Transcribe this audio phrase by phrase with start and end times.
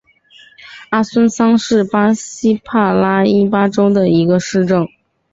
[0.89, 4.87] 阿孙桑是巴西帕拉伊巴州的一个市镇。